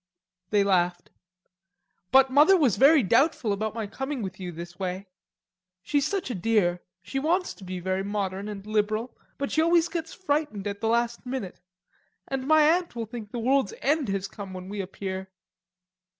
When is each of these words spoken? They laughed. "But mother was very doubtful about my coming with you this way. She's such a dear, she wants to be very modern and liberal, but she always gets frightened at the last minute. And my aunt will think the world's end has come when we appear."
They 0.49 0.63
laughed. 0.63 1.11
"But 2.11 2.31
mother 2.31 2.57
was 2.57 2.75
very 2.77 3.03
doubtful 3.03 3.53
about 3.53 3.75
my 3.75 3.85
coming 3.85 4.23
with 4.23 4.39
you 4.39 4.51
this 4.51 4.79
way. 4.79 5.05
She's 5.83 6.07
such 6.07 6.31
a 6.31 6.33
dear, 6.33 6.81
she 7.03 7.19
wants 7.19 7.53
to 7.53 7.63
be 7.63 7.79
very 7.79 8.03
modern 8.03 8.49
and 8.49 8.65
liberal, 8.65 9.15
but 9.37 9.51
she 9.51 9.61
always 9.61 9.89
gets 9.89 10.11
frightened 10.11 10.65
at 10.65 10.81
the 10.81 10.87
last 10.89 11.23
minute. 11.27 11.61
And 12.27 12.47
my 12.47 12.63
aunt 12.63 12.95
will 12.95 13.05
think 13.05 13.29
the 13.31 13.37
world's 13.37 13.75
end 13.79 14.09
has 14.09 14.27
come 14.27 14.53
when 14.53 14.69
we 14.69 14.81
appear." 14.81 15.29